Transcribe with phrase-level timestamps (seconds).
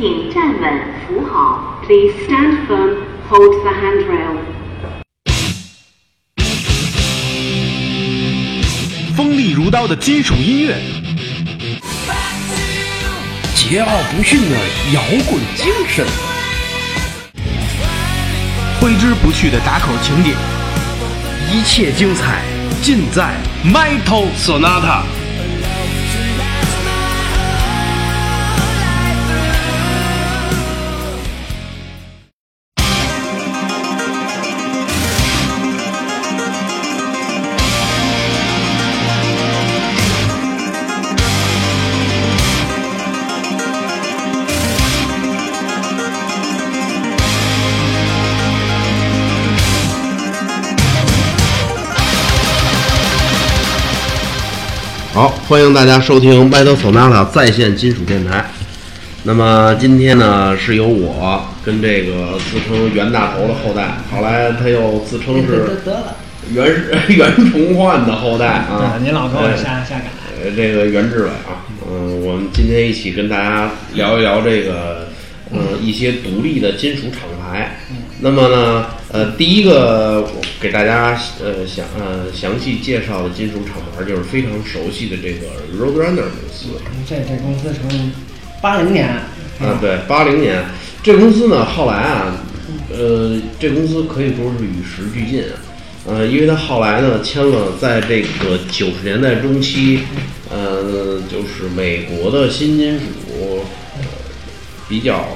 [0.00, 1.78] 请站稳扶好。
[1.86, 3.02] Please stand firm.
[3.28, 4.38] Hold the handrail.
[9.14, 10.74] 锋利如刀的金属音乐，
[13.54, 13.86] 桀骜
[14.16, 14.56] 不驯的
[14.94, 16.06] 摇滚精神，
[18.80, 20.30] 挥之不去的打口情节，
[21.52, 22.40] 一切精彩
[22.80, 23.34] 尽在
[23.66, 25.19] Metal Sonata。
[55.50, 58.52] 欢迎大家收听麦德索纳塔在线金属电台。
[59.24, 66.16] 那么今天呢，是由我跟这个自称袁大头的后代，后来他又自称是得了，
[66.52, 66.72] 袁
[67.18, 69.00] 袁崇焕的后代啊。
[69.02, 70.04] 您老给我哎瞎瞎改。
[70.40, 75.08] 呃，这个袁志伟啊，嗯、我们今天一起跟大家聊一聊这个，
[75.50, 77.80] 嗯、一些独立的金属厂牌。
[78.20, 86.68] 那么呢，呃，第一个我给大家呃详呃详细介绍的金属厂牌就是非常熟悉的这个 Roadrunner 公司。
[87.08, 88.12] 这这公司成立
[88.62, 89.08] 八零年，
[89.58, 90.64] 啊，对，八零年，
[91.02, 92.36] 这公司呢，后来啊，
[92.88, 95.58] 呃，这公司可以说是与时俱进啊，
[96.06, 100.00] 呃，因为它后来呢签了在这个九十年代中期，
[100.48, 103.64] 呃，就是美国的新金属呃
[104.88, 105.26] 比较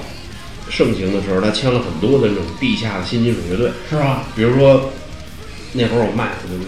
[0.74, 4.24] 盛行的时候，他签了很多的那种地下的新金属乐队，是吧？
[4.34, 4.90] 比如说
[5.72, 6.64] 那会儿我卖的就是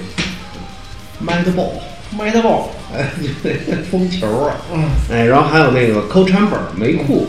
[1.25, 3.29] Mad Ball，Mad Ball，，哎，就
[3.67, 7.27] 那风球啊，嗯，哎，然后还有那个 Co Chamber 梅库，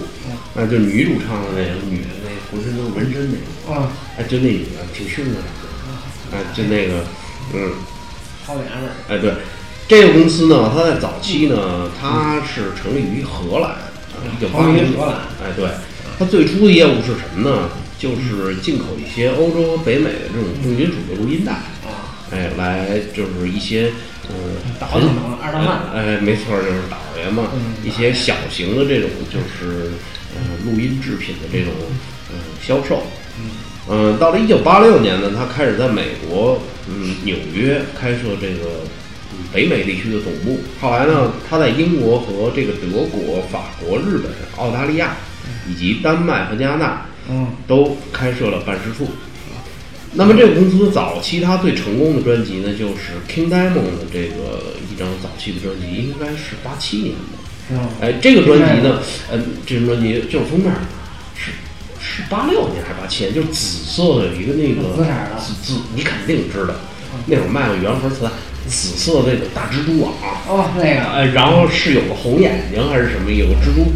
[0.56, 5.40] 啊，就女主唱的那个女的，那浑身都是纹身那个，啊，哎，就那女的挺凶的，
[6.32, 7.04] 哎，就那个，
[7.54, 7.72] 嗯，
[8.46, 9.34] 好娘们儿，哎，对，
[9.88, 13.72] 这个公司呢，它在早期呢，它是成立于荷兰，
[14.26, 15.16] 一九八零于荷兰。
[15.42, 15.70] 哎，对，
[16.18, 17.70] 它最初的业务是什么呢？
[18.00, 23.92] 就是进口一些欧洲和北美的这种重金属的录音带，啊，哎，来就是一些，
[24.30, 29.90] 嗯，倒腾等二大慢，哎，没错，就是倒爷嘛，嗯一些小型的这种就是
[30.36, 31.74] 呃录音制品的这种
[32.32, 33.02] 嗯销售。
[33.90, 38.86] 嗯，到了一九八六年呢，他开始在美国嗯纽约开设这个
[39.34, 40.60] 嗯北美地区的总部。
[40.80, 45.16] 后来呢，他在英国和这个德国、法国、日本、澳大利亚
[45.70, 49.08] 以及丹麦和加拿大嗯，都开设了办事处。
[50.14, 57.38] 那么这个公司早期它最成功的专辑呢，就是 King Diamond 的这个一张早期的专辑，应该是八七年的。
[57.72, 57.80] 嗯？
[58.02, 60.72] 哎，这个专辑呢，呃，这张专辑就是封面
[61.36, 61.52] 是
[62.00, 64.82] 是八六年还是八七年，就是紫色的有一个那个
[65.38, 66.74] 紫紫紫，你肯定知道，
[67.28, 68.32] 那会儿卖过原盒磁带，
[68.66, 70.14] 紫色的那个大蜘蛛网，
[70.48, 73.92] 哦，那个，呃，然后是有个红眼睛还是什么，有个蜘蛛。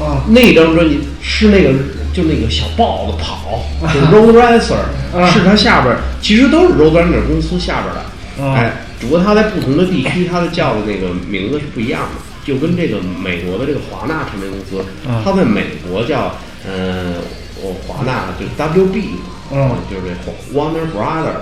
[0.00, 1.72] 啊，那张专辑是那个
[2.12, 4.74] 就那个小豹子跑，就是 Road Racer，、
[5.16, 5.30] 啊。
[5.30, 8.54] 是它下边儿其实都是 Roadrunner 公司下边儿的，啊。
[8.56, 15.22] 哎，只不过它在不同的地区，它的叫的那个名字是不一样的，就跟这个美国的这个华纳唱片公司，啊。
[15.24, 16.34] 它在美国叫
[16.66, 17.14] 呃，
[17.62, 19.20] 我华纳就是 WB 嘛，
[19.52, 21.38] 嗯就是这 Warner Brother，、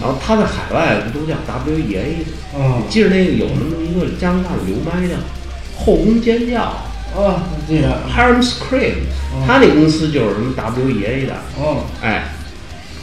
[0.00, 5.14] 然后它在海外不都叫 WEA 的，嗯你记着那个有那么一个加拿大的流麦的
[5.76, 6.74] 后宫尖叫。
[7.14, 8.94] 哦，我记着，Harem Scream，
[9.46, 12.32] 他那公司就是什么 WEA 的，哦，哎，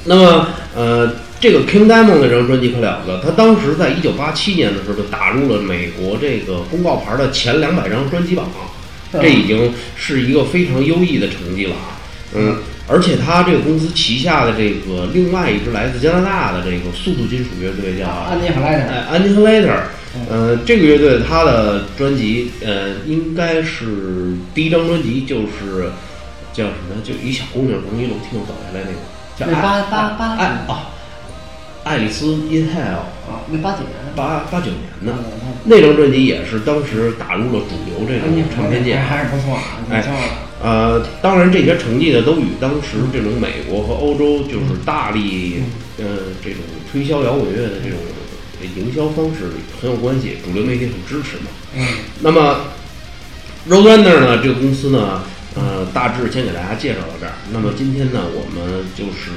[0.06, 8.48] 那么呃，这个 King Diamond 这张专辑可了不得，他当时在一九八七年的时候就打入了美国这个公告牌的前两百张专辑榜，
[9.14, 11.98] 这已经是一个非常优异的成绩了啊，
[12.34, 12.58] 嗯。
[12.92, 19.82] 而且他这个公司旗下的这个另外一支来自加拿大的这个速度金属乐队叫安妮和莱特，哎，Annihilator，
[20.28, 25.92] 呃，这个乐队他的专辑，呃，应该是第一张专辑就是
[26.52, 27.02] 叫什么？
[27.04, 28.98] 就一小姑娘从一楼梯上走下来那个，
[29.38, 30.90] 叫爱八八八爱啊，
[31.84, 35.14] 爱丽丝 in Hell，啊，那八几年，八八九年的。
[35.66, 38.96] 那张专辑也是当时打入了主流这安妮种唱片界。
[38.96, 39.62] 还是不错啊，
[39.92, 40.04] 哎
[40.62, 45.62] 呃，当然这些成绩呢，都与当时这种美国和欧洲就是大力
[46.00, 46.06] 呃
[46.44, 46.60] 这种
[46.92, 47.98] 推销摇滚乐的这种
[48.62, 49.52] 营销方式
[49.82, 51.52] 很有关系，主流媒体很支持嘛。
[51.76, 51.86] 嗯，
[52.22, 52.62] 那么
[53.70, 55.24] Roadrunner 呢，这个公司呢，
[55.56, 57.34] 呃，大致先给大家介绍到这儿。
[57.52, 59.32] 那么今天呢，我们就是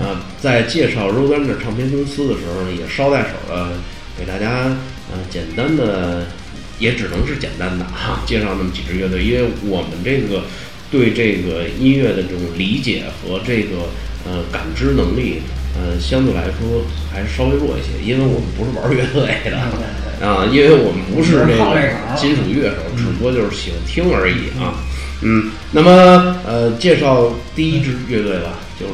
[0.00, 3.72] 呃，在介绍 Roadrunner 唱片公司的时候呢，也捎带手的
[4.18, 4.76] 给大家
[5.10, 6.26] 呃简单的，
[6.78, 10.44] 也只能是简单的哈，介绍那么几支乐队，因为我们这个
[10.90, 13.88] 对这个音乐的这种理解和这个
[14.26, 15.40] 呃感知能力，
[15.76, 19.56] 呃，相对来说还是稍微弱一些，因为我们不是玩乐队的
[20.26, 24.74] 啊，因为我们不是这个金属乐手，只不过就是喜欢听而已啊。
[25.22, 28.92] 嗯，那么呃，介绍第一支乐队吧，就是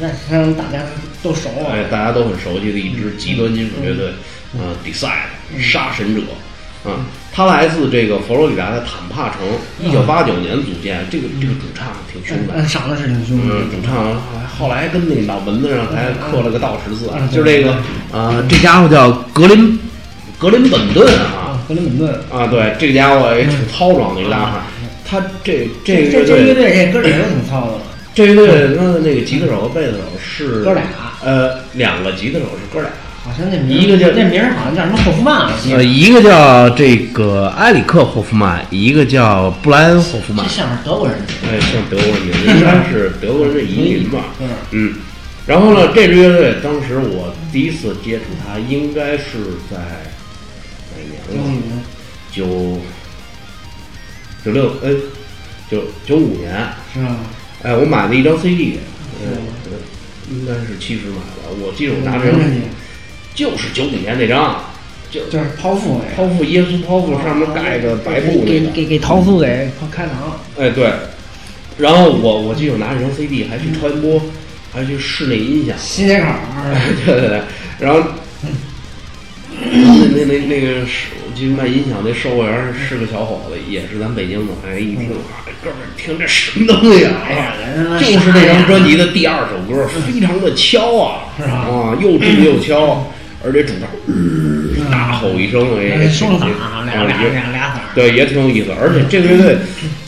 [0.00, 0.82] 那让大家
[1.22, 1.72] 都熟啊。
[1.72, 4.12] 哎，大家都很熟悉的一支极端金属乐队，
[4.58, 6.22] 呃，Decide 杀神者。
[6.84, 9.38] 啊，他来自这个佛罗里达的坦帕城，
[9.82, 11.04] 一九八九年组建。
[11.10, 13.54] 这个这个主唱挺凶的，嗯，长得是挺凶的。
[13.64, 14.14] 主唱
[14.58, 17.76] 后来跟那脑门子上还刻了个道十字，就这个
[18.12, 19.78] 呃，这家伙叫格林
[20.38, 24.62] 格林本顿啊，格林本顿啊，对，这家伙也挺糙壮的一个大汉。
[25.04, 27.72] 他这这这这乐队这哥俩都挺糙的。
[28.14, 30.84] 这乐队他的那个吉他手和贝斯手是哥俩，
[31.24, 32.90] 呃，两个吉他手是哥俩。
[33.28, 40.46] 好像那名一个叫那名好像叫什么霍夫曼，呃，一个叫这个埃里克霍夫曼，一个叫布莱恩霍夫曼。
[40.46, 41.18] 这像是德国人。
[41.44, 42.26] 哎，像德国人，
[42.56, 44.24] 应该是德国人的移民吧？
[44.70, 44.94] 嗯。
[45.46, 49.76] 然后呢，这支乐队当时我第一次接触它，应该是在
[50.96, 51.20] 哪年
[51.52, 51.82] 了？
[52.32, 52.80] 九
[54.44, 54.90] 九六，哎，
[55.70, 57.16] 九九五年是吧？
[57.62, 58.78] 哎，我买了一张 CD，
[59.22, 59.38] 嗯，
[60.30, 62.40] 应该是七十买的，我记得我拿这张。
[63.38, 64.60] 就是九几年那张，
[65.12, 70.08] 就就是剖腹剖腹耶稣剖腹上面盖个白布那个，给给给陶夫给开膛。
[70.60, 70.90] 哎对，
[71.78, 74.20] 然后我我记得拿这张 CD 还去超音波，
[74.72, 75.76] 还去室内音响。
[75.78, 76.26] 新街口。
[77.06, 77.40] 对对对，
[77.78, 78.02] 然后
[79.52, 84.52] 那那那那个是，我记得卖音响那售货员是个小伙子，也是咱北京的。
[84.66, 85.10] 哎，一听
[85.62, 87.22] 哥们儿听这什么东西啊？
[87.24, 87.54] 哎呀，
[88.00, 93.06] 就是那张专辑的第二首歌，非常的敲啊，是啊，又重又敲。
[93.44, 96.48] 而且主唱大吼一声，哎，双嗓，
[96.84, 98.72] 俩俩俩俩对，也挺有意思。
[98.72, 99.58] 而且这个乐队，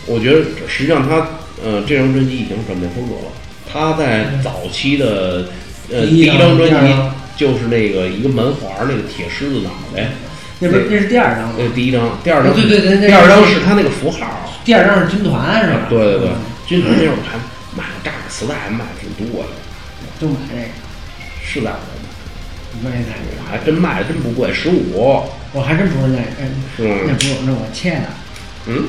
[0.06, 1.28] 我觉得实际上他，
[1.62, 3.30] 呃，这张专辑已经转变风格了。
[3.72, 5.46] 他在早期的，
[5.92, 6.92] 呃，第一张专辑
[7.36, 10.10] 就是那个一个门环那个铁狮子脑袋，
[10.58, 15.86] 那不是那是第二张，那第一张，第二张，对对对，第二张是他那个符号，第二张是军团是吧？
[15.88, 16.28] 对对对，
[16.66, 17.38] 军团那会儿还
[17.78, 19.48] 买了炸磁带，还买挺多的，
[20.20, 20.66] 就买这个，
[21.44, 21.78] 是的。
[22.82, 25.22] 卖那个还真卖真不贵，十五。
[25.52, 28.08] 我还真不是那，哎，那不是那我欠的。
[28.66, 28.84] 嗯，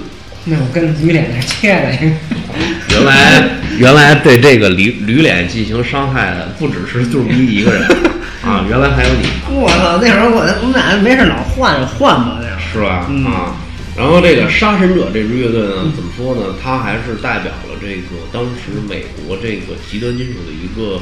[0.46, 2.16] 那我跟驴脸那欠的。
[2.94, 3.44] 原来
[3.78, 7.82] 原来对这个驴驴脸进行伤害的不只是杜逼一个人
[8.46, 9.28] 啊，原来还有你。
[9.50, 13.10] 我操，那会儿我我们俩没事老换换吧，那是吧？
[13.26, 13.58] 啊，
[13.98, 16.56] 然后这个杀神者这支乐队呢，怎么说呢？
[16.62, 21.02] 它还是代表了这个当时美国这个极端金属的一个，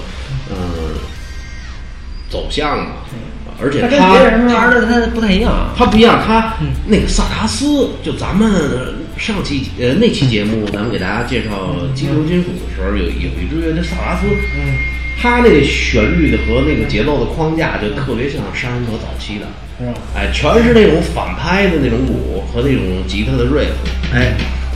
[0.50, 0.96] 嗯。
[2.30, 2.92] 走向嘛，
[3.62, 6.54] 而且他跟别人玩的他不太一样，他不一样，他
[6.86, 8.50] 那个萨达斯，就咱们
[9.18, 14.78] 上期呃那期节目，咱们给大家介绍激流金属的时候，有有一支乐队萨达斯，嗯，
[15.22, 19.46] 他那个旋律的和那个节奏的框架就特别像杀人者早期的？
[20.16, 23.72] 哎，全是那种反拍的那种鼓和那种吉他的 riff，
[24.14, 24.36] 哎，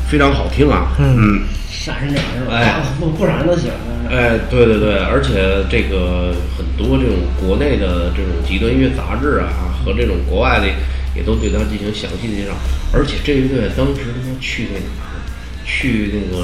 [0.09, 1.44] 非常好听啊，嗯。
[1.83, 2.56] 杀人者是吧？
[2.56, 3.75] 哎， 不不少人都喜欢
[4.07, 4.15] 他。
[4.15, 10.68] 哎，对对对，而且这个很多这种国内的这种极端音乐杂志啊，和这种国外的
[11.13, 12.53] 也都对他进行详细的介绍。
[12.94, 15.19] 而且这一队当时他妈去那哪儿？
[15.65, 16.44] 去那个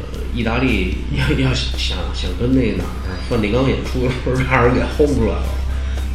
[0.00, 5.42] 呃意大利，要要想想跟那哪儿梵蒂冈演出的时候，让人给轰出来了，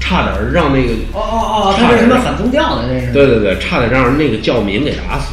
[0.02, 3.14] 差点让那个哦哦哦，他是什么反宗教的那是？
[3.14, 5.32] 对对对，差点让人那个教民给打死。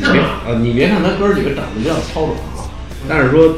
[0.00, 2.70] 你别呃，你别看他哥几个长得比较糙壮啊，
[3.08, 3.54] 但是说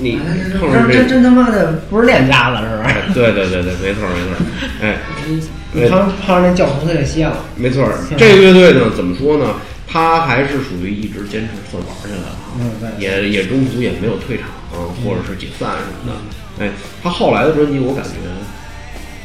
[0.00, 0.20] 你
[0.60, 2.92] 碰上这真真他妈的不是练家子是吧？
[3.14, 4.46] 对对对对，没错没错。
[4.82, 4.98] 哎，
[5.72, 7.38] 你碰碰上那教头他就歇了。
[7.56, 9.54] 没错，这个乐队呢，怎么说呢？
[9.88, 14.48] 他还是属于一直坚持算玩下来了，嗯，也也中途也没有退场
[15.02, 16.64] 或者是解散什么的。
[16.64, 16.70] 哎，
[17.02, 18.10] 他后来的专辑我感觉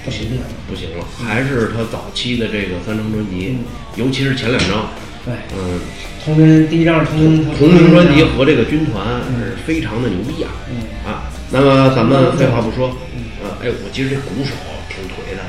[0.06, 3.58] 不行了，不行了，还是他早期的这个三张专辑，
[3.96, 4.88] 尤其是前两张。
[5.26, 5.80] 对，嗯，
[6.24, 9.04] 同名第一张同名同名专辑和这个军团
[9.40, 10.76] 是非常的牛逼啊，嗯。
[11.04, 12.96] 啊，那么咱们废话不说，
[13.44, 14.52] 呃，哎，我其实这鼓手
[14.88, 15.42] 挺颓的，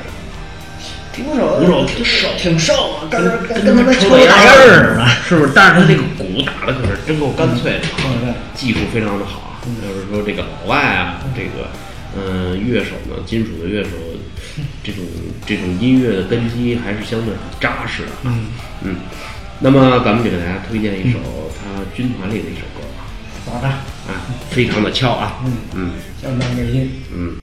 [1.13, 5.51] 鼓手鼓手挺瘦挺瘦啊，跟跟跟他妈抽大烟似的，是不是？
[5.53, 11.69] 但是他这个鼓打的可是真够干脆的，对，技术非常的好啊，就是说这个老外啊，这个
[12.17, 13.91] 嗯乐手呢，金属的乐手，
[14.83, 15.03] 这种
[15.45, 18.47] 这种音乐的根基还是相对很扎实的，嗯。
[18.81, 18.95] 嗯。
[19.63, 21.17] 那么，咱们就给大家推荐一首
[21.55, 22.81] 他军团里的一首歌。
[22.97, 23.07] 吧。
[23.45, 25.53] 好的，啊，非常的俏啊，嗯。
[25.73, 25.91] 嗯，
[26.21, 27.42] 相当开心，嗯。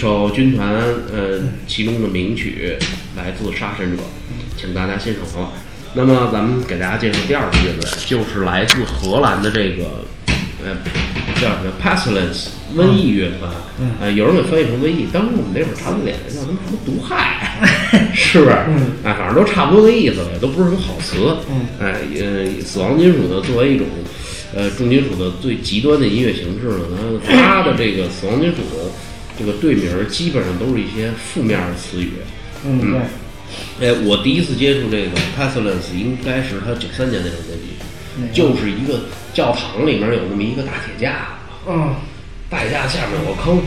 [0.00, 0.72] 首军团
[1.12, 2.74] 呃其中的名曲，
[3.14, 4.02] 来自《杀神者》，
[4.58, 5.52] 请大家欣赏。
[5.92, 10.06] 那么咱们给大家介绍第二个乐队，就是来自荷兰的这个
[10.64, 10.74] 呃
[11.34, 13.52] 叫什么 Pestilence 瘟疫乐团，
[14.00, 17.60] 呃有人给翻译成瘟疫，当时我们那会儿查字典叫他们什么毒害，
[18.14, 18.52] 是不是？
[19.04, 21.36] 哎，反正都差不多的意思，都不是什么好词。
[21.78, 23.86] 哎，呃，死亡金属呢，作为一种
[24.54, 28.88] 呃重金属的最极端的音乐形式呢，它它的这个死亡金属的
[29.40, 32.12] 这个队名基本上都是一些负面的词语。
[32.62, 33.00] 嗯，对。
[33.80, 41.12] 哎，我第一次接触这个 Pestilence 应该是他九三年那张专辑，就是一个教堂里面有那么一个大铁架
[41.64, 41.94] 子，嗯，
[42.48, 43.60] 大铁架下面有个坑，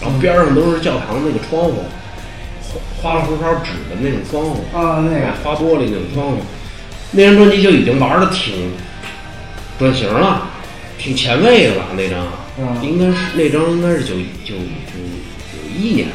[0.00, 1.84] 然后边上都是教堂那个窗户，
[3.00, 5.32] 花花里胡哨纸的那种窗户啊，那个。
[5.44, 6.38] 花玻璃那种窗户，
[7.12, 8.72] 那张专辑就已经玩的挺
[9.78, 10.50] 转型了，
[10.98, 11.86] 挺前卫的吧。
[11.96, 12.26] 那张。
[12.58, 12.82] 嗯。
[12.82, 14.98] 应该是那张应该是九九九九
[15.78, 16.14] 一年的，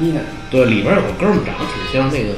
[0.00, 0.20] 一呢，
[0.50, 2.34] 对，里边有个哥们儿长得挺像那个。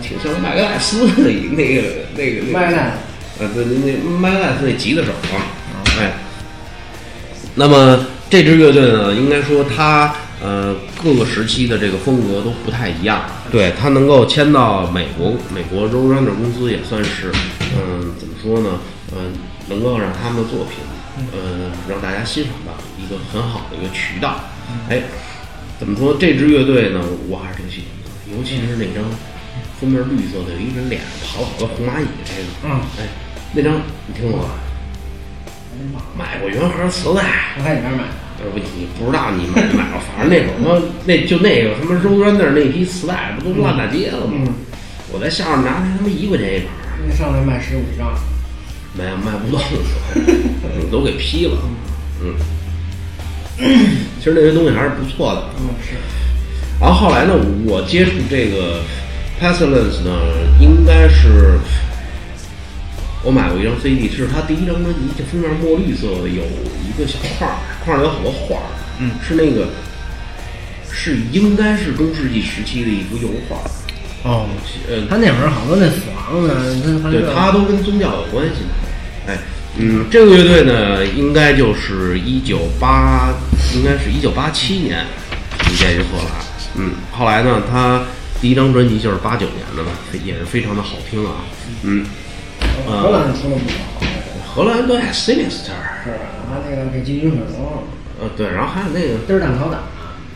[0.00, 1.82] 挺像麦格赖斯的一那个
[2.16, 2.98] 那个那个，麦奈
[3.40, 5.42] 呃，对，那那麦格赖斯那吉他手啊，
[5.98, 6.12] 哎。
[7.56, 13.22] 那么这支乐队呢，应该说它呃各个时期的这个风格都不太一样。
[13.50, 17.32] 对，他能够签到美国美国 Roadrunner 公司，也算是
[17.74, 18.78] 嗯怎么说呢？
[19.12, 19.32] 嗯、
[19.68, 20.78] 能够让他们的作品
[21.32, 24.40] 呃让大家欣赏到一个很好的一个渠道。
[24.88, 25.02] 哎，
[25.78, 26.16] 怎么说？
[26.18, 29.04] 这支乐队呢，我还是挺喜欢的，尤其是那张
[29.80, 33.08] 封面绿色的，有一人脸上跑了好多红蚂蚁这个，嗯，哎，
[33.52, 34.48] 那张你听过吧？
[36.16, 38.14] 买过原盒磁带，我在你那儿买的。
[38.38, 44.32] 呃不，你不知道你买没买过，反正那会儿他妈那就那个什么 Roadrunner 那批磁带不都烂大街了吗？
[44.46, 44.54] 嗯
[45.12, 48.12] 我在下面拿他妈一块钱一盘儿，那上来卖十五张，
[48.92, 49.60] 没有卖不动，
[50.90, 51.56] 都给批了。
[52.20, 52.34] 嗯，
[54.18, 55.42] 其实那些东西还是不错的。
[55.58, 55.94] 嗯是，
[56.80, 57.34] 然后后来呢，
[57.64, 58.80] 我接触这个
[59.40, 60.12] Pestilence 呢，
[60.60, 61.58] 应该是
[63.22, 66.42] 我买过一张 CD，是他第一张专辑，这封面墨绿色的，有
[66.84, 68.68] 一个小框儿，框儿里有好多画儿，
[69.00, 69.68] 嗯，是那个
[70.90, 73.56] 是应该是中世纪时期的一幅油画，
[74.30, 74.46] 哦，
[74.88, 76.54] 呃，他那会儿好多那死亡的，
[77.02, 78.70] 他对，它都跟宗教有关系嘛。
[79.28, 79.38] 哎，
[79.78, 83.28] 嗯，这个乐队呢，应该就是一九八，
[83.74, 85.04] 应该是一九八七年
[85.58, 86.28] 组建于荷兰。
[86.76, 88.02] 嗯，后来呢，他
[88.40, 89.90] 第一张专辑就是八九年的了，
[90.24, 91.44] 也是非常的好听啊。
[91.82, 92.06] 嗯，
[92.86, 93.76] 荷兰出了不少，
[94.54, 96.24] 荷兰对 Sinister，是吧？
[96.48, 97.84] 他那个给金军水龙，
[98.18, 99.80] 呃，对，然后还有那个德尔蛋烤胆，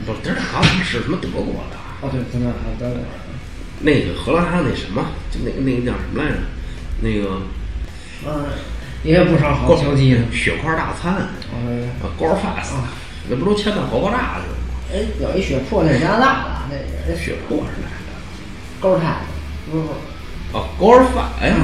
[0.04, 3.00] 不，这好像是什么德国的，哦对，德国人，
[3.80, 6.36] 那个荷兰还有那什么，就那个那个叫什么来着？
[7.00, 7.40] 那个
[8.26, 8.44] 嗯，
[9.02, 10.20] 也有不少好球技的。
[10.32, 11.14] 血块大餐。
[11.52, 12.72] 哦，啊，高尔 fast，
[13.28, 14.60] 那不都签到活爆炸去了吗？
[14.92, 16.76] 哎，有一血泊那是加拿大的，那
[17.08, 17.98] 那血泊是哪个？
[18.80, 19.18] 勾泰，
[19.70, 19.84] 不是
[20.52, 21.54] 哦，高尔 fast，哎呀，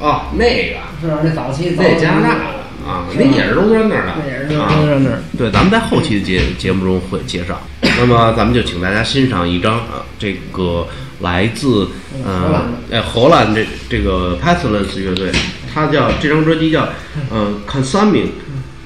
[0.00, 1.20] 哦，那个，是吧？
[1.22, 7.60] 那早期那加拿大的啊，那也是中专那儿的，那也是啊中专那儿对，咱们在后期的节节目中会介绍。
[7.80, 10.86] 那么，咱们就请大家欣赏一张啊，这个
[11.20, 11.88] 来自
[12.24, 15.32] 呃哎荷兰这这个 Pestilence 乐队，
[15.76, 16.88] 它叫这张专辑叫
[17.30, 18.30] 呃 Consuming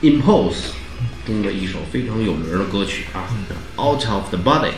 [0.02, 0.72] Impulse
[1.24, 3.30] 中的一首非常有名的歌曲啊
[3.76, 4.72] ，Out of the Body。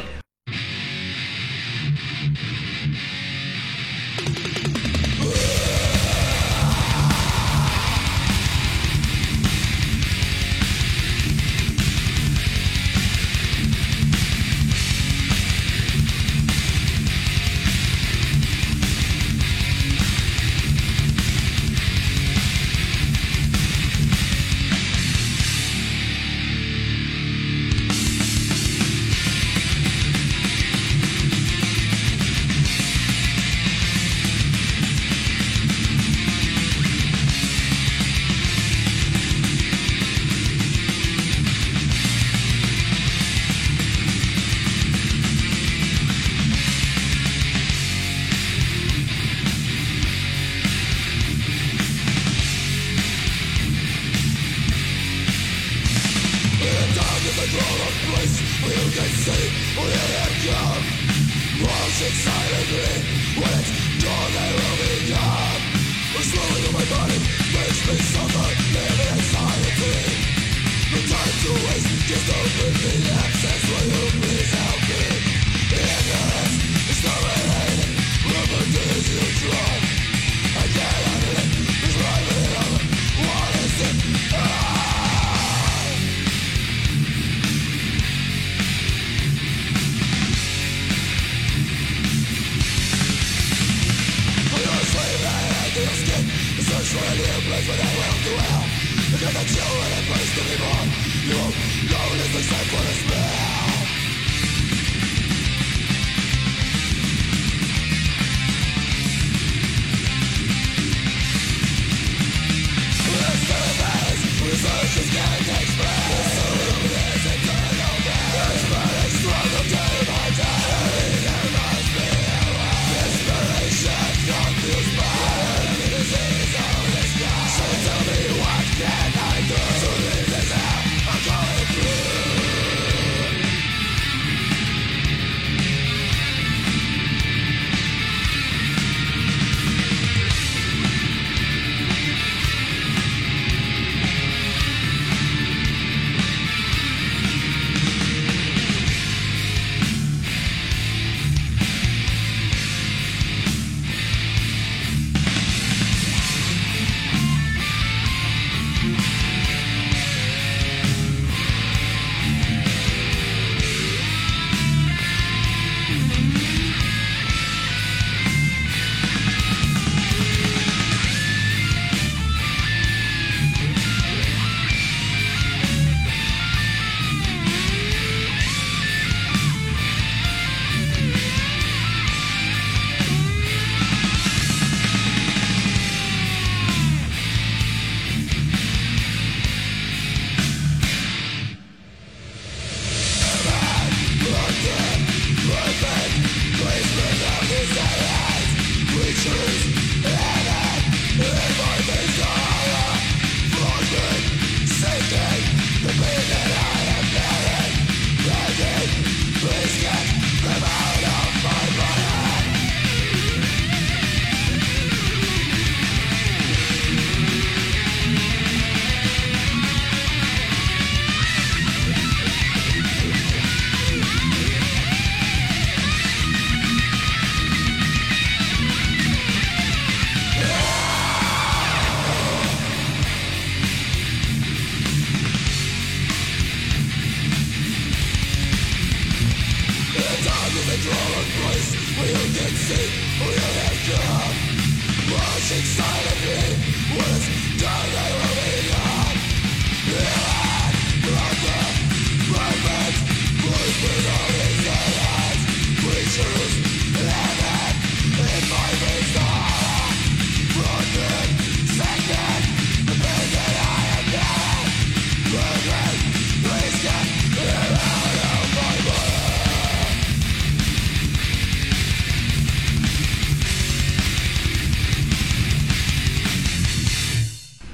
[76.93, 77.81] It's not right,
[78.29, 79.72] rubber does your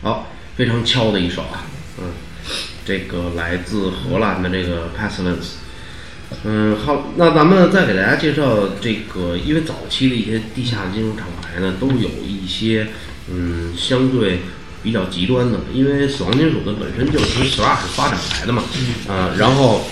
[0.02, 1.66] 好，非常敲的一首啊，
[1.98, 2.12] 嗯，
[2.84, 5.56] 这个来自荷兰的这个 Pestilence，
[6.44, 12.86] 嗯，好，那咱们再给大家介绍这个，因为早期的一些地下金属厂牌呢，都有一些
[13.28, 14.40] 嗯相对
[14.82, 18.62] 比较极端的，因为死亡金属的本身就是从 thrash 发展来的嘛，
[19.08, 19.82] 啊，然后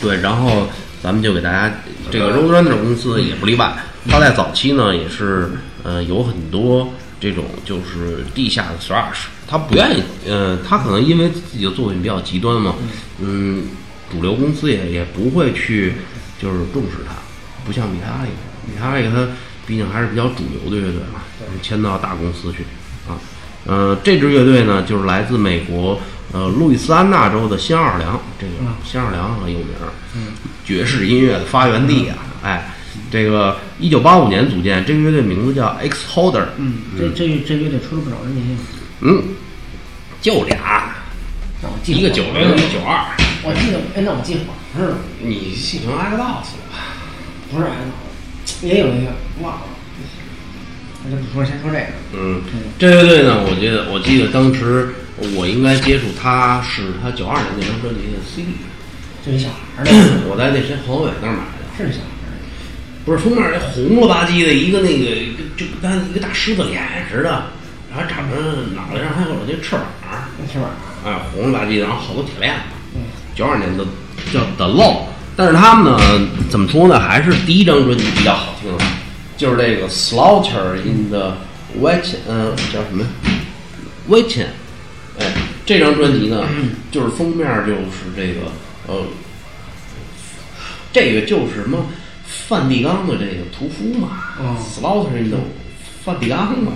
[0.00, 0.68] 对，然后
[1.02, 3.74] 咱们就给大家这个 Roadrunner 公司也不例外，
[4.08, 5.50] 它在早期呢也是
[5.82, 12.74] 呃有很多这种就是地下的 thrash，他不愿意，呃，他可能因为自己的作品比较极端嘛，
[13.20, 13.68] 嗯，
[14.12, 15.94] 主流公司也也不会去
[16.38, 17.14] 就是重视他，
[17.64, 18.28] 不像米塔利，
[18.70, 19.28] 米塔利克它
[19.66, 21.22] 毕竟还是比较主流的乐队嘛，
[21.62, 22.64] 签到大公司去
[23.08, 23.16] 啊，
[23.64, 25.98] 呃，这支乐队呢就是来自美国
[26.32, 28.52] 呃路易斯安那州的新奥尔良，这个
[28.84, 29.88] 新奥尔良很有名儿，
[30.66, 32.72] 爵士音乐的发源地啊，哎。
[33.16, 38.58] 这个一九八五年组建，这个乐队名字叫 X Holder，嗯，这这这乐队出了不少人名，
[39.00, 39.22] 嗯，
[40.20, 40.96] 就俩，
[41.86, 43.08] 一个九零，一个九二。
[43.42, 44.44] 我记得，哎，那我记混
[44.76, 46.76] 是了，你戏称 X Loss 了吧？
[47.50, 47.76] 不是哎，
[48.60, 49.62] 也有一个忘了，
[51.02, 52.42] 那就不说，先说这个，嗯，
[52.78, 54.94] 这乐队呢，我记得，我记得当时
[55.34, 58.48] 我应该接触他是他九二年那张专辑的 CD，
[59.24, 59.90] 就是小孩儿的，
[60.28, 61.64] 我在那谁黄伟那儿买的。
[61.78, 62.15] 是小孩
[63.06, 65.14] 不是封面那红了吧唧的一个那个
[65.56, 67.44] 就跟咱一个大狮子脸似的，
[67.88, 68.36] 然后长着
[68.74, 70.70] 脑袋上还有那翅膀儿，是吧？
[71.04, 72.60] 哎，红了吧唧的，然后好多铁链子。
[72.96, 73.86] 嗯，九二年的
[74.32, 75.04] 叫 The Law，
[75.36, 76.98] 但是他们呢，怎么说呢？
[76.98, 78.76] 还是第一张专辑比较好听，
[79.36, 81.34] 就是这个 Slaughter in the
[81.80, 83.06] Wet，嗯、叫什么
[84.08, 84.42] w e t
[85.20, 85.32] 哎，
[85.64, 86.44] 这张专辑呢，
[86.90, 88.50] 就是封面就是这个
[88.88, 89.04] 呃，
[90.92, 91.86] 这个就是什么
[92.48, 95.38] 梵蒂冈的这个屠夫嘛、哦 s l a u g h t e r in the
[96.04, 96.72] 梵蒂冈嘛？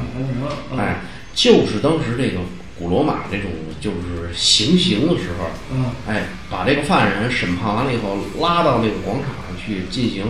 [0.76, 1.00] 哎，
[1.34, 2.40] 就是当时这个
[2.78, 10.24] 古罗马这种就是行刑的时候，嗯，哎，把这个犯人审判完了以后，拉到那个广场上去进行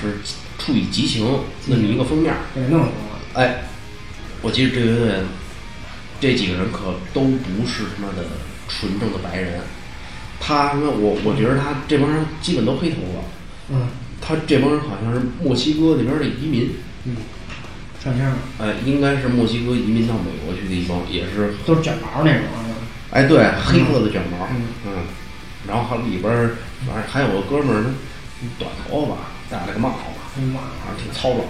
[0.00, 0.18] 是
[0.58, 2.38] 处以极刑那么一个封面儿。
[2.54, 3.64] 给弄死了，哎，
[4.42, 5.12] 我记得这个队
[6.20, 8.24] 这几个人可都不是他妈的
[8.68, 9.60] 纯正的白人，
[10.38, 13.88] 他他妈我我觉得他这帮人基本都黑头发，嗯
[14.26, 16.70] 他这帮人好像是墨西哥那边的移民，
[17.04, 17.16] 嗯，
[18.02, 22.58] 串签儿哎，应该是墨西哥移民到美国去的一帮，也是都是卷毛那种啊，
[23.12, 24.92] 哎，对，黑色的卷毛，嗯嗯，
[25.68, 27.84] 然后还里边儿，反正还有个哥们儿，
[28.58, 29.16] 短头发，
[29.48, 29.96] 戴了个帽子，
[30.36, 30.60] 真哇！
[30.84, 31.44] 反正挺糙老的，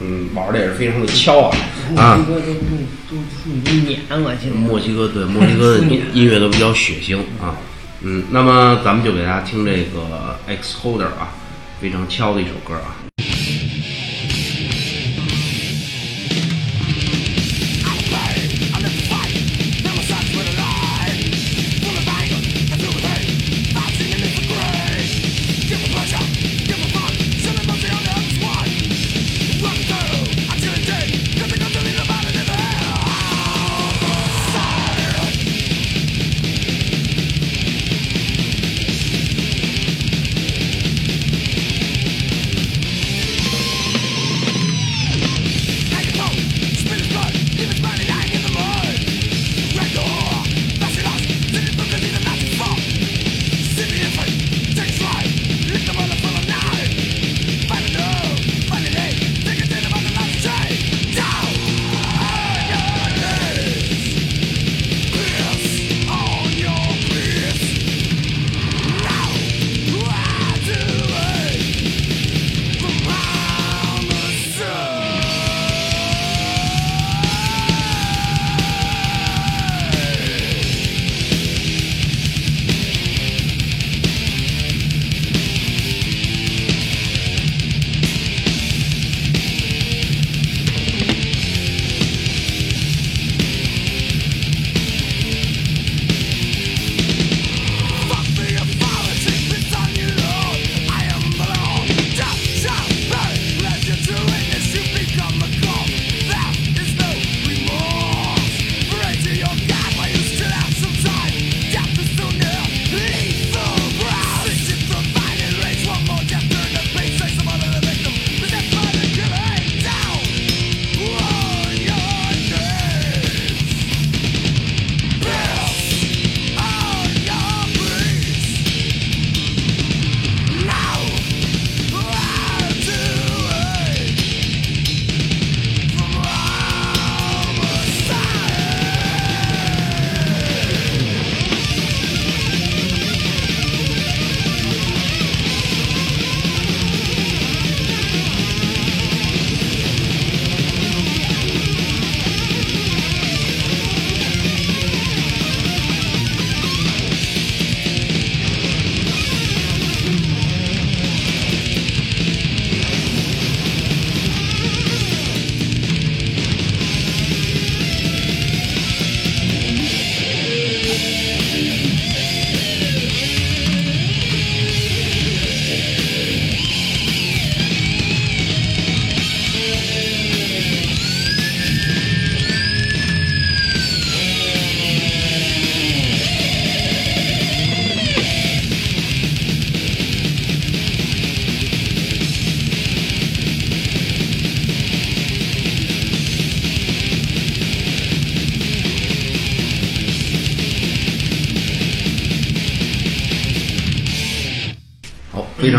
[0.00, 1.56] 嗯，玩的也是非常的敲啊，
[1.96, 2.60] 啊墨西，哥都都
[3.08, 4.54] 都属于碾，我记得。
[4.56, 7.56] 墨西哥对墨西哥的 音乐都比较血腥啊，
[8.02, 11.32] 嗯，那么咱们就给大家听这个 X Holder 啊，
[11.80, 13.07] 非常敲的一首歌啊。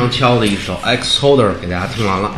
[0.09, 2.31] 常敲的一首《X Holder》给大家听完了。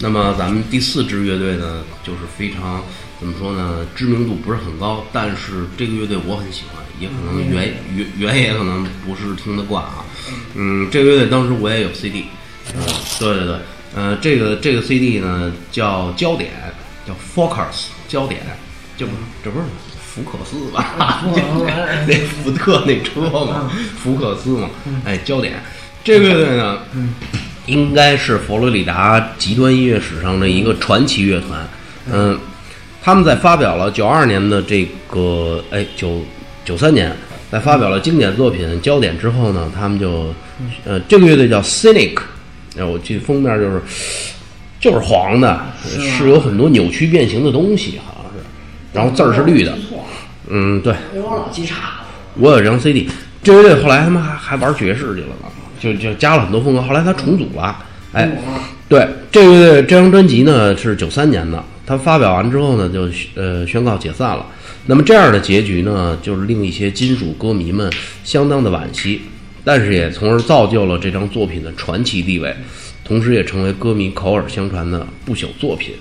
[0.00, 2.82] 那么咱们第四支乐队呢，就是非常
[3.18, 10.04] 怎么说呢，知名度不是很高，但是这个乐队我很喜欢，也可能原原原也可能不是听得惯啊。
[10.54, 12.26] 嗯，这个乐队当时我也有 CD，
[12.74, 12.82] 嗯，
[13.18, 13.56] 对对对，
[13.94, 16.50] 呃，这个这个 CD 呢叫焦点，
[17.06, 18.42] 叫 Focus 焦点，
[18.98, 19.64] 这不这不是
[19.98, 21.24] 福克斯吧？
[22.06, 24.68] 那福特那车嘛，福克斯嘛，
[25.06, 25.62] 哎，焦点。
[26.06, 27.14] 这个乐队呢，嗯
[27.66, 31.68] 应该是佛罗里达极端音乐史上的一个传奇乐团。
[32.12, 32.38] 嗯，
[33.02, 36.22] 他们在发表了九二年的这个，哎，九
[36.64, 37.12] 九三年，
[37.50, 40.32] 在发表了经典作品《焦点》之后呢，他们就，
[40.84, 42.16] 呃，这个乐队叫 Cynic，
[42.78, 43.82] 哎，我记得封面就是
[44.78, 45.60] 就是黄的，
[46.16, 48.46] 是有很多扭曲变形的东西，好像是，
[48.92, 49.76] 然后字儿是绿的。
[50.48, 50.94] 嗯，对。
[51.12, 52.06] 因为我老记岔了。
[52.34, 53.10] 我有张 CD，
[53.42, 55.48] 这乐队后来他妈还还玩爵士去了呢。
[55.78, 57.76] 就就加了很多风格，后来他重组了，
[58.12, 58.30] 哎，
[58.88, 64.46] 对，这个这张专辑呢是九三年的，他发表完之后呢就呃宣告解散了。
[64.86, 67.90] 那么这样的结局呢，就是令一些金属歌迷们
[68.22, 69.22] 相当的惋惜，
[69.64, 72.54] 但是也从而造就了这张作品的传奇地位，
[73.04, 75.94] 同时也成为歌迷口耳相传的不朽作品。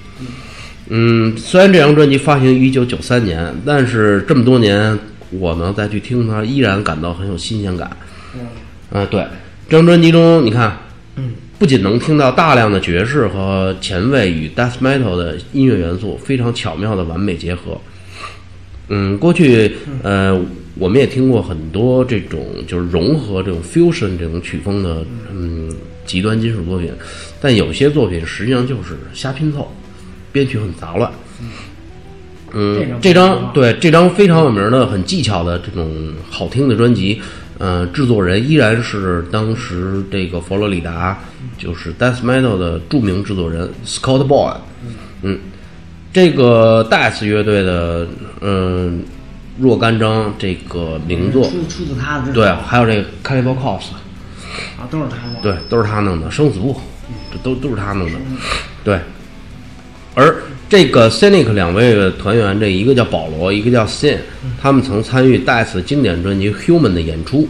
[0.90, 4.98] 嗯，虽然这张专辑发行于一九九三年，但是这么多年
[5.32, 7.90] 我呢再去听它，依然感到很有新鲜感。
[8.36, 9.26] 嗯，啊对。
[9.68, 10.78] 这张专辑中，你看，
[11.16, 17.80] 嗯，不仅能听到大量的爵士和前卫与 death metal 的音乐元素，非常巧妙的完美结合。
[18.90, 20.40] 嗯，过去呃，
[20.76, 25.76] 我们也听过很多这种就是融合这种 fusion 这种曲风的嗯
[26.06, 26.92] 极端金属作品，
[27.42, 29.68] 但有些作品实际上就是瞎拼凑，
[30.32, 31.12] 编曲很杂乱。
[32.54, 37.20] 嗯，这张对这张非常有名的、很技巧的这种好听的专辑。
[37.58, 41.18] 呃，制作人依然是当时这个佛罗里达，
[41.58, 44.54] 就是 Death Metal 的著名制作人 Scott Boy。
[45.22, 45.40] 嗯，
[46.12, 48.08] 这个 Death 乐队的
[48.42, 49.04] 嗯
[49.58, 53.92] 若干张这个名作，出出自他的对，还有这个 Cannibal Corpse，
[54.78, 56.76] 啊，都是他弄的，对，都是他弄的，生死簿，
[57.32, 58.20] 这都都是他弄的，
[58.84, 59.00] 对，
[60.14, 60.36] 而。
[60.76, 64.18] 这个 Cynic 两位团员，这一个叫保罗，一个叫 Sin，
[64.62, 67.48] 他们曾参与 Death 经典专辑《Human》的演出。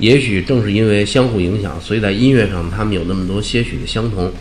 [0.00, 4.32] 也许正是因为相互影响，所以在音乐上他们有那么多些许的相同，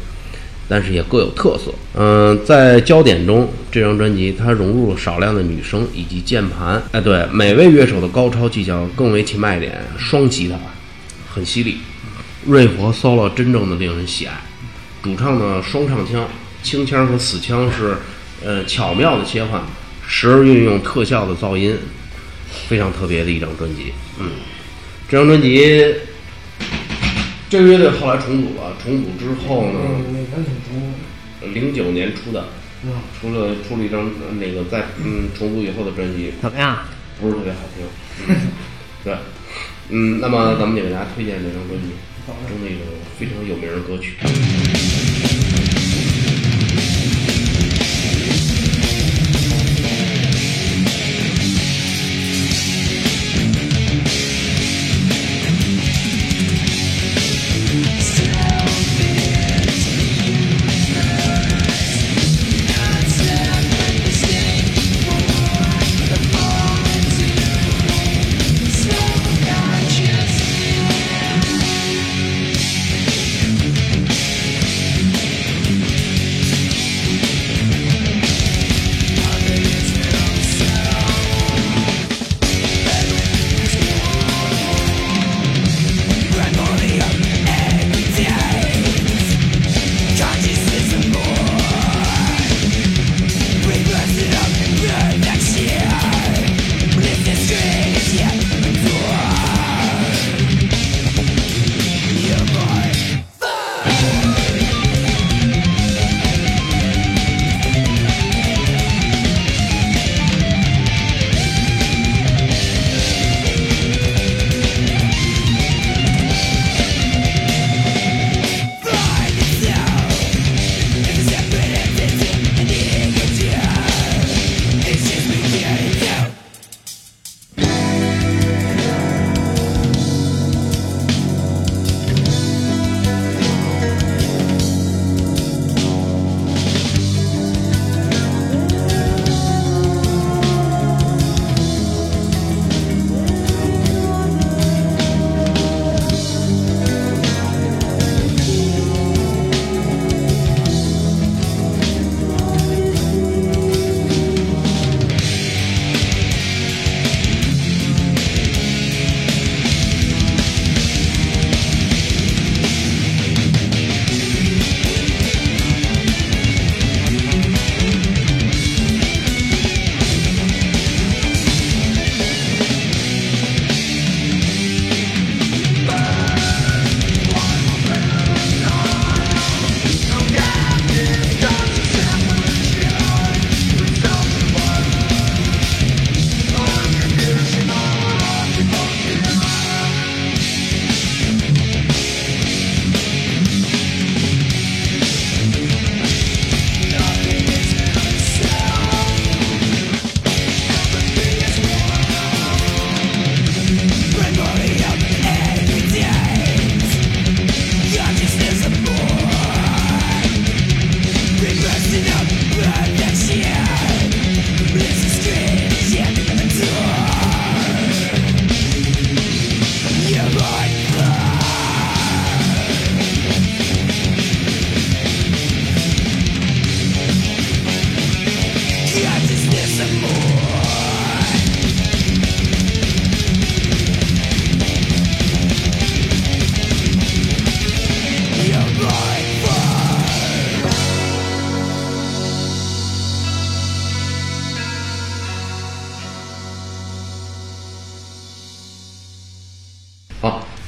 [0.68, 1.72] 但是也各有特色。
[1.94, 6.82] 嗯，在焦点中，这张专辑它融入了少量的女声以及键盘。
[6.94, 9.80] 哎，对，每位乐手的高超技巧更为其卖点。
[10.00, 10.58] 双吉他
[11.32, 11.78] 很犀利，
[12.48, 14.34] 瑞佛 solo 真正的令人喜爱。
[15.04, 16.28] 主唱的双唱腔。
[16.64, 17.96] 清腔和死腔是，
[18.46, 19.60] 呃，巧妙的切换，
[20.08, 21.76] 时而运用特效的噪音，
[22.68, 23.92] 非常特别的一张专辑。
[24.20, 24.34] 嗯，
[25.10, 25.96] 这张专辑，
[27.50, 29.80] 这个乐队后来重组了，重组之后呢，
[31.56, 32.50] 零九年出的，
[33.20, 36.78] 出了出了一张那个在嗯重组以后的专辑，怎么样？
[37.20, 37.84] 不是特别好听。
[39.04, 39.16] 对，
[39.90, 41.90] 嗯，那么咱们也给大家推荐这张专辑
[42.48, 44.14] 中那个非常有名的歌曲。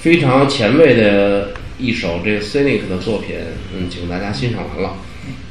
[0.08, 3.36] 非常前卫的一首这个 Cynic 的作品，
[3.76, 4.94] 嗯，请大家欣赏完了。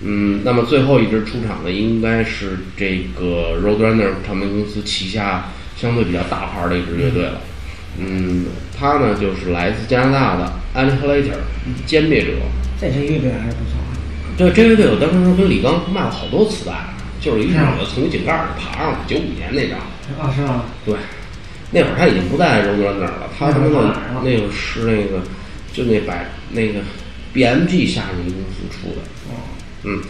[0.00, 7.42] 嗯，那么最后一支出场的应该是这个 Roadrunner 唱片公司旗下相对比较大牌的一支乐队了。
[7.98, 11.36] 嗯，他呢就是来自加拿大的 Annihilator
[11.86, 12.28] 歼灭者。
[12.80, 13.76] 这支乐队还是不错。
[14.38, 16.72] 这这乐队我当时跟李刚卖了好多磁带，
[17.20, 19.78] 就是一女的从井盖儿上爬上来，九五年那张。
[20.18, 20.64] 啊，是吗？
[20.86, 20.94] 对，
[21.76, 25.20] 那会儿他已经不在 Roadrunner 了，他他妈的那个是那个
[25.74, 26.80] 就那百那个
[27.34, 29.02] BMG 下面一公司出的。
[29.28, 29.36] 哦，
[29.84, 30.00] 嗯，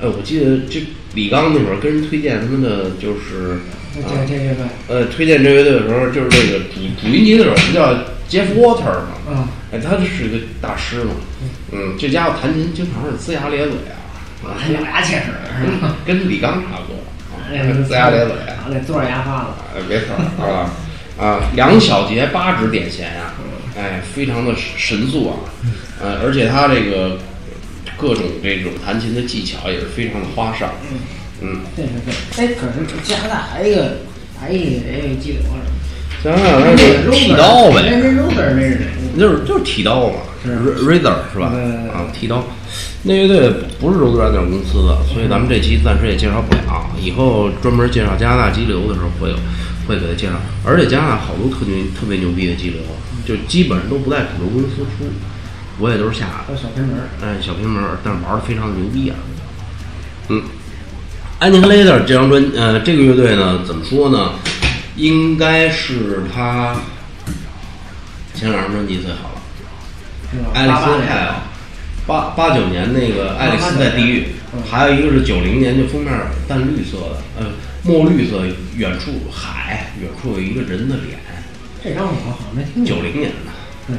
[0.00, 0.80] 呃，我记得这
[1.14, 3.58] 李刚那会儿跟人推荐他们的就是
[3.92, 7.92] 这啊这乐队呃推荐这乐队的时候，就是这个主主音吉他手不叫
[8.30, 11.14] Jeff Water 嘛，嗯，哎，他是一个大师嘛，
[11.72, 13.74] 嗯，这家伙弹琴经常是龇牙咧嘴
[14.46, 15.26] 啊，咬牙切齿
[15.58, 15.96] 是吧？
[16.06, 17.02] 跟李刚差不多
[17.34, 18.34] 啊，哎呀龇牙咧嘴
[18.72, 19.56] 那坐着牙发了。
[19.74, 20.70] 呃，没错儿啊
[21.20, 23.34] 啊，两小节八指点弦呀、
[23.76, 25.36] 哎，非常的神速啊，
[26.00, 27.18] 呃，而且他这个
[27.98, 30.72] 各种这种弹琴的技巧也是非常的花哨，
[31.42, 33.98] 嗯，对对对，哎，可是加拿大还有一个
[34.40, 35.60] 还有一个激流是吧？
[36.22, 38.80] 想想那个剃刀那呗，那 Roder 那是？
[39.18, 41.50] 就是就是剃刀嘛是，Razor 是吧？
[41.52, 42.44] 对对对啊，剃刀，
[43.02, 49.36] 那乐队不是 Roadrunner 公司的，所以咱们这期暂时也介绍不了，以后专门介绍加拿大激流的时候会有
[49.90, 50.34] 会给他介绍，
[50.64, 52.80] 而且加拿大好多特牛特别牛逼的激流，
[53.26, 55.10] 就基本上都不在主流公司出，
[55.80, 57.10] 我也都是下小偏门儿。
[57.20, 59.16] 哎小平门儿，但是玩的非常的牛逼啊。
[60.28, 60.42] 嗯
[61.40, 64.34] ，Annihilator 这张专呃这个乐队呢，怎么说呢？
[64.96, 66.76] 应该是他
[68.34, 69.40] 前两张专辑最好了。
[70.54, 71.34] 爱丽丝88年 Hell，
[72.06, 76.12] 八八九年那个爱丽丝在地狱嗯，还有一个是九零年就封面
[76.46, 77.46] 淡绿色的，呃，
[77.82, 78.44] 墨绿色，
[78.76, 81.18] 远处海，远处有一个人的脸，
[81.82, 82.86] 这张我好像没听过。
[82.86, 83.50] 九零年的，
[83.88, 83.98] 嗯，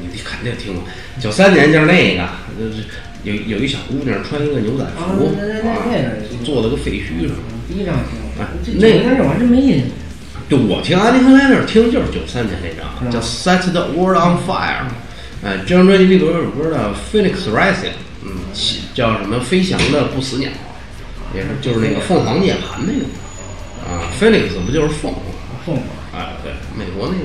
[0.00, 0.82] 你肯定听过。
[1.20, 2.28] 九三年就是那个，
[2.58, 2.84] 就是
[3.24, 5.32] 有有一小姑娘穿一个牛仔服，
[5.66, 5.80] 啊
[6.44, 7.36] 坐在个废墟上。
[7.68, 9.86] 第一张听过哎，这那这这我还真没印象。
[10.50, 14.84] 就我听安妮克莱那听就是九三年那张，叫《Set the World on Fire》。
[15.42, 17.72] 哎，这张专辑里头有首歌叫《Phoenix Rising》，
[18.24, 18.30] 嗯，
[18.94, 19.40] 叫什么？
[19.40, 20.50] 飞翔的不死鸟，
[21.34, 23.04] 也是就是那个凤凰涅槃那个
[23.88, 25.22] 啊，Phoenix 不就是凤凰？
[25.64, 27.24] 凤凰，哎，对，美国那个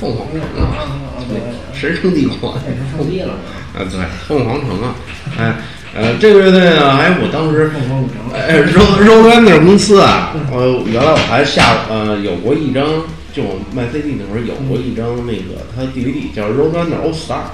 [0.00, 0.80] 凤凰城啊啊
[1.16, 2.58] 啊，对那神圣帝国。
[2.64, 3.34] 这是放低了。
[3.74, 4.94] 啊，对，凤凰城啊，
[5.38, 5.54] 哎，
[5.94, 8.32] 呃，这个乐队呢，哎，我当时凤凰古城。
[8.34, 12.84] 哎，Road Roadrunner 公司啊，呃，原来我还下呃有过一张，
[13.32, 17.44] 就我卖 CD 那会儿有过一张那个它 DVD 叫 Roadrunner All Star，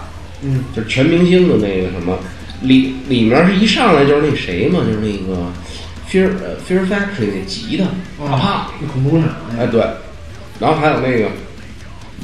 [0.43, 2.18] 嗯，就是全明星的那个什么，
[2.62, 5.51] 里里面是一上来就是那谁嘛，就是那个
[6.14, 7.84] Fear 呃 Fear Factory 那吉他
[8.24, 9.28] 大胖，那恐怖场。
[9.58, 9.84] 哎对，
[10.60, 11.28] 然后还有那个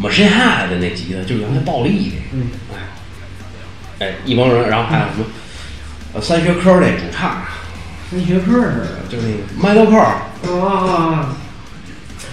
[0.00, 5.24] Machine Head 的那吉他，就是原来暴力的，嗯，哎，哎一帮人，然后还有什么
[6.14, 7.42] 呃三学科那主唱，
[8.10, 8.86] 三学科似的。
[9.08, 9.98] 就是那个 Michael Cole。
[9.98, 11.36] 啊啊啊！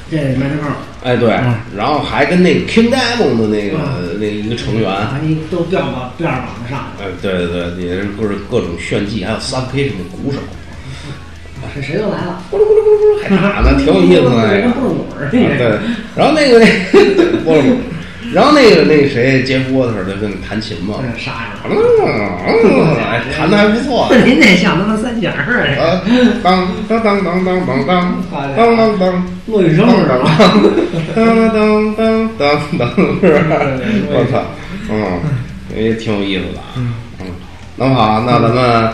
[0.10, 0.70] 这麦克号，
[1.04, 4.90] 哎，对，嗯然后还跟那个 King Diamond 的那个、嗯那一个成员，
[5.52, 10.40] 都吊到吊着膀子上哎，对对对，也是各种各种炫技，还有 Suffocation 的鼓手，
[11.78, 14.30] 来，这谁又来了，咕噜咕噜咕噜还 打呢，挺有意思的。
[15.30, 15.36] 对，
[16.16, 16.66] 然后那个那
[17.44, 17.78] 波鲁，
[18.34, 21.54] 然后那个那个谁杰夫沃特就跟弹琴嘛，这杀人。
[21.70, 21.76] 嗯，
[23.10, 24.08] 哎弹的还不错。
[24.26, 26.02] 您那像他妈三角似的，啊，
[26.44, 27.88] 当当当当当当当
[28.56, 29.26] 当当当。
[29.48, 29.96] 骆玉生似？
[31.16, 32.40] 当当当当
[32.78, 32.82] 当，
[33.22, 33.56] 是吧？
[34.10, 34.44] 我操，
[34.92, 34.94] 嗯，
[35.74, 36.66] 也挺有意思的啊。
[36.76, 36.94] 嗯，
[37.78, 38.90] 那么好，那咱们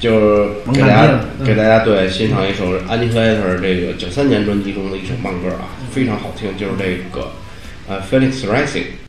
[0.00, 7.30] 就是给大家给大家对欣赏一首 Annihilator 这个九三年专辑中的一首慢歌啊，非常好听，就是这个
[7.88, 9.05] 呃 Phoenix Rising。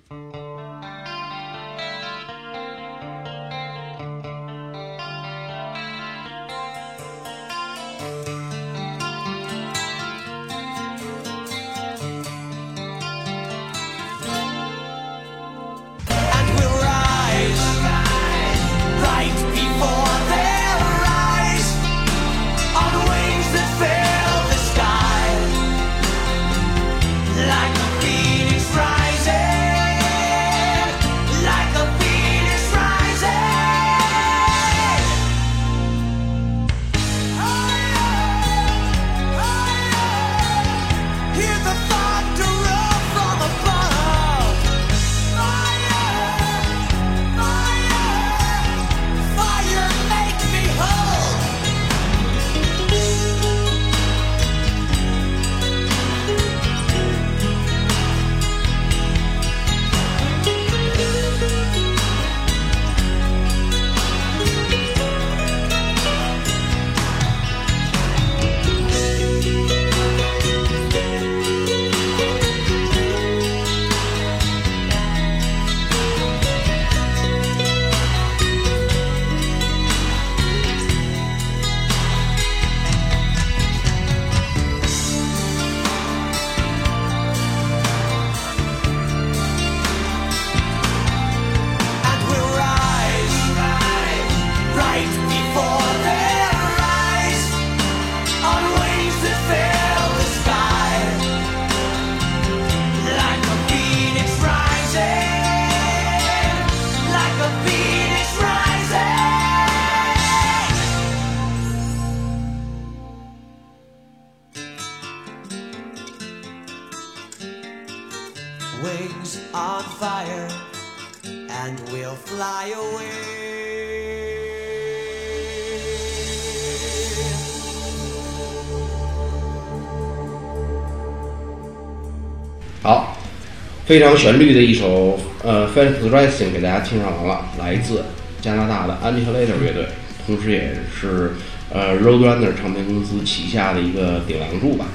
[133.88, 138.04] 非常旋律的一首呃《Felix Rising》给大家听上完了，来自
[138.42, 139.88] 加拿大的 Annihilator 乐队，
[140.26, 141.36] 同时也是
[141.72, 144.88] 呃 Roadrunner 唱片公司旗下的一个顶梁柱吧。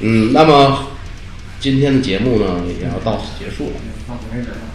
[0.00, 0.88] 嗯，那么
[1.58, 3.72] 今天的节目呢也要到此结束了。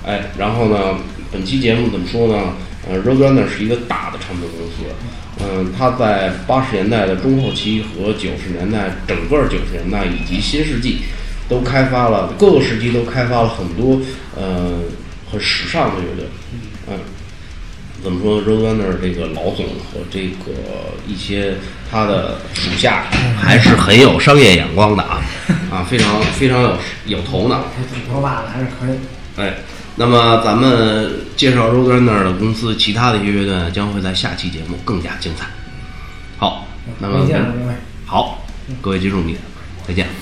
[0.07, 0.97] 哎，然后呢，
[1.31, 2.55] 本期节目怎么说呢？
[2.89, 4.91] 呃，Roadrunner 是一个大的唱片公司，
[5.39, 11.01] 嗯、它在八十年代的中后期和九十年代，整个九十年代以及新世纪，
[11.51, 13.99] 都开发了各个时期都开发了很多
[14.35, 14.79] 呃
[15.29, 16.25] 很时尚的乐队，
[16.89, 16.97] 嗯。
[18.03, 21.53] 怎么说？Roadrunner 这个老总和这个一些
[21.91, 23.03] 他的属下
[23.39, 25.21] 还是很有商业眼光的啊，
[25.71, 26.75] 啊，非常非常有
[27.05, 27.63] 有头脑。
[27.77, 28.97] 他剪头发的还是可以。
[29.37, 29.53] 哎，
[29.97, 35.45] 那么咱们介绍 Roadrunner 的公司其他的一些乐队呢，将会在下期节目更加精彩。
[36.39, 36.65] 好，
[36.97, 37.27] 那么。
[38.07, 38.43] 好，
[38.81, 39.37] 各位听众朋友，
[39.91, 40.21] 再见。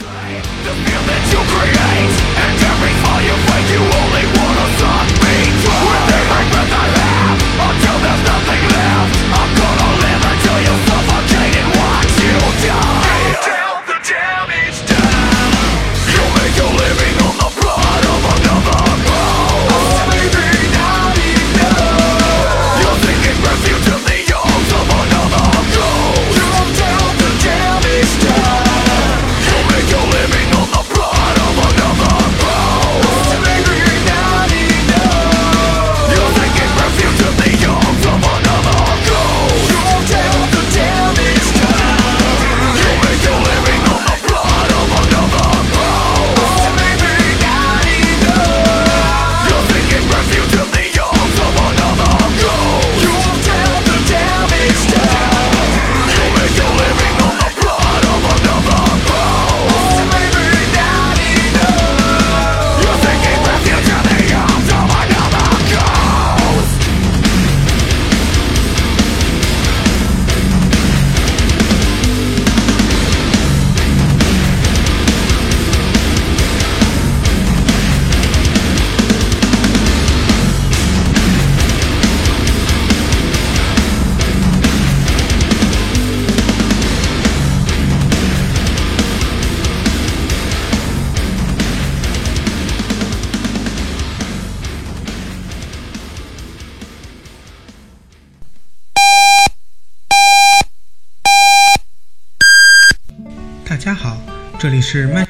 [104.92, 105.22] 是麦。
[105.22, 105.28] 啊！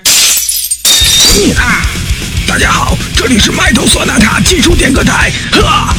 [2.48, 5.94] 大家好，这里是麦头索纳塔技术点歌台，呵。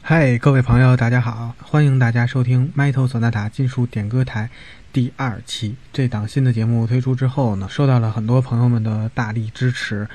[0.00, 1.52] 嗨，各位朋友，大家好！
[1.60, 4.48] 欢迎大家收听麦头索纳塔技术点歌台
[4.92, 5.74] 第二期。
[5.92, 10.06] 这档新的节目推出之后呢，受到了很多朋友们的大力支持，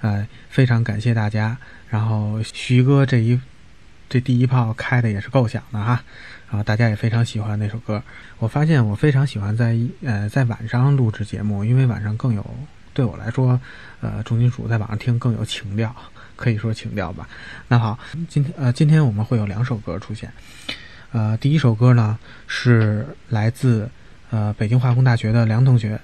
[0.00, 1.58] 呃，非常感谢大家。
[1.90, 3.40] 然后徐哥这一
[4.08, 6.04] 这第一炮开的也是够响的哈，
[6.48, 8.02] 然后大家也非常喜欢那首歌。
[8.38, 12.44] 我发现我非常喜欢在呃在晚上录制节目，因为晚上更有
[12.92, 13.60] 对我来说，
[14.00, 15.94] 呃，重金属在晚上听更有情调，
[16.36, 17.28] 可以说情调吧。
[17.68, 20.32] 那好，今天呃今天我们会有两首歌出现，
[21.12, 23.90] 呃，第一首歌呢是来自
[24.30, 26.00] 呃北京化工大学的梁同学，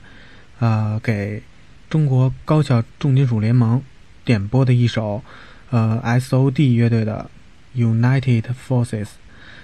[0.59, 1.43] 呃给
[1.89, 3.81] 中国高校重金属联盟
[4.25, 5.23] 点播的一首
[5.71, 7.31] 呃 S.O.D 乐队的
[7.77, 9.07] United Forces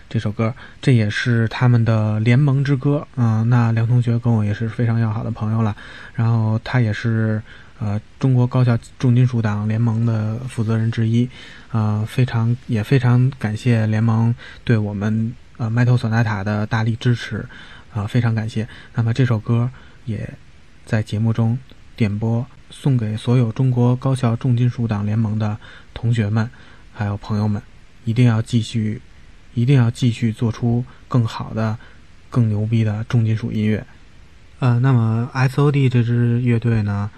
[0.09, 3.07] 这首歌，这也是他们的联盟之歌。
[3.16, 5.76] 嗯、那梁同学跟我也是非常要好的朋友了，
[6.14, 7.42] 然后他也是
[7.78, 11.28] 呃中国高校重金属党联盟的负责人之一。
[11.72, 14.34] 呃，非常也非常感谢联盟
[14.64, 17.44] 对我们呃麦头索纳塔的大力支持，
[17.92, 18.66] 啊、非常感谢。
[18.94, 19.68] 那么这首歌
[20.07, 20.32] 也
[20.86, 21.59] 在节目中
[21.94, 25.59] 点播，送给所有中国高校重金属党联盟的
[25.92, 26.48] 同学们，
[26.94, 27.61] 还有朋友们，
[28.04, 29.02] 一定要继续，
[29.57, 31.76] 一定要继续做出更好的、
[32.30, 33.84] 更牛逼的重金属音乐。
[34.61, 37.11] 呃，那么 S.O.D 这支乐队呢，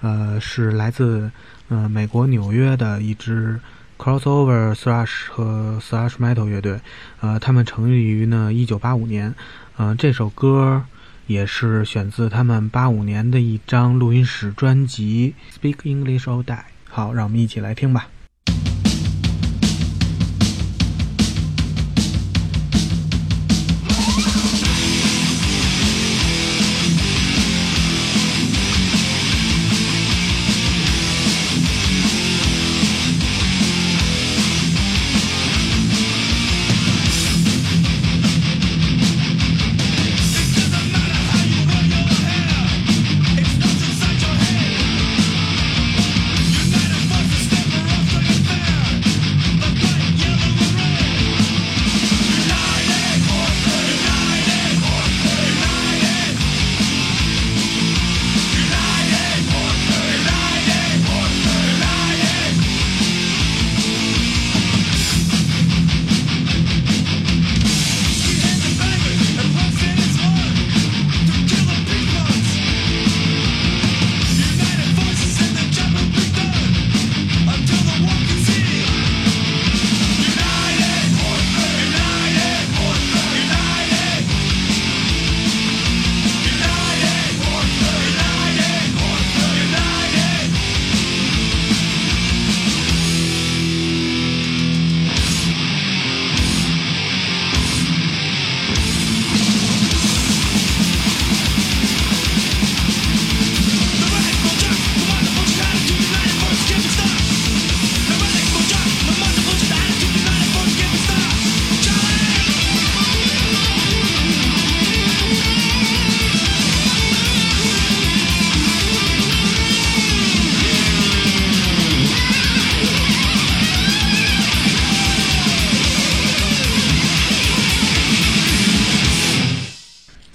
[0.00, 1.30] 呃，是来自
[1.68, 3.60] 呃美国纽约的一支
[3.98, 6.80] crossover thrash 和 thrash metal 乐队。
[7.20, 9.34] 呃，他们成立于呢1985年。
[9.76, 10.84] 呃，这首歌
[11.26, 16.54] 也是选自他们85年的一张录音室专辑《Speak English or Die》。
[16.88, 18.08] 好，让我们一起来听吧。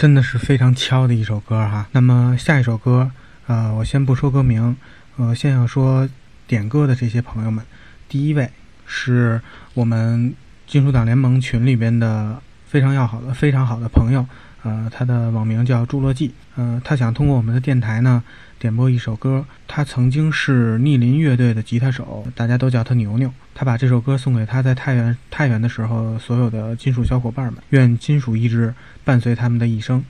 [0.05, 1.87] 真的是非常敲的一首歌哈。
[1.91, 3.09] 那么下一首歌，
[3.47, 4.77] 呃，我先不说歌名，
[5.15, 6.07] 呃，先要说
[6.45, 7.65] 点歌的这些朋友们，
[8.07, 8.51] 第一位
[8.85, 9.41] 是
[9.73, 10.31] 我们
[10.67, 14.23] 金属党联盟群里边的非常要好的、非常好的朋友，
[14.61, 18.21] 呃，他的网名叫侏罗纪，呃，他想通过我们的电台呢。
[18.65, 23.31] 点播一首歌，他曾经是逆鳞乐队的吉他手，大家都叫他牛牛。
[23.53, 30.03] 他把这首歌送给他在太原太原的时候所有的金属小伙伴们，愿金属一直伴随他们的一生。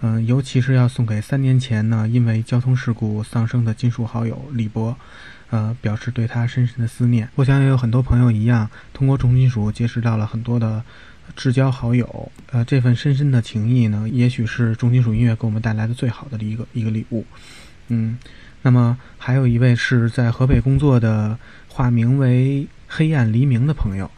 [0.00, 4.96] 嗯，尤其是要送给三年前呢因为交通事故丧生的金属好友李博，
[5.50, 7.28] 呃，表示对他深深的思念。
[7.36, 10.82] 我想也有很多朋友一样，通过重金属结识到了很多的
[11.36, 12.32] 至交好友。
[12.50, 17.24] 呃，这份深深的情谊呢，也许是重金属音乐给我们带来的最好的一个一个礼物。
[17.88, 18.18] 嗯，
[18.62, 24.10] 那么还有一位是在河北工作的，化名为黑暗黎明的朋友，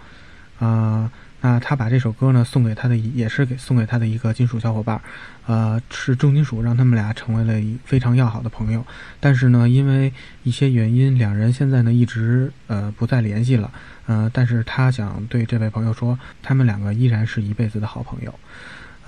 [0.58, 1.10] 啊，
[1.40, 5.00] 那他把这首歌呢送给他的，也是给送给他的一个金属小伙伴，
[5.46, 8.84] 呃，是重金属让他们俩成为了一非常要好的朋友，
[9.20, 10.12] 但是呢，因为
[10.42, 13.70] 一些原因，两人现在呢一直呃不再联系了，
[14.06, 18.34] 呃，但是他想对这位朋友说，他们两个依然是一辈子的好朋友。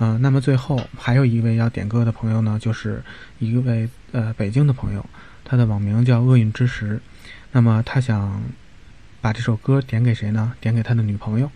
[0.01, 3.03] 呃，那么最后还有一位要点歌的朋友呢，就是
[3.37, 5.05] 一位呃北京的朋友，
[5.45, 6.99] 他的网名叫厄运之时。
[7.51, 8.41] 那么他想
[9.21, 10.53] 把这首歌点给谁呢？
[10.59, 11.51] 点给他的女朋友。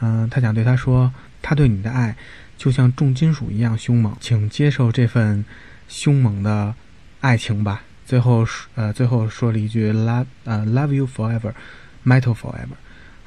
[0.00, 2.16] 嗯，他想对他说，他对你的爱
[2.58, 5.44] 就像重金属一样凶猛，请接受这份
[5.86, 6.74] 凶猛的
[7.20, 7.84] 爱情吧。
[8.04, 8.44] 最后
[8.74, 12.74] 呃最后说了一句 love 呃 love you forever，metal forever。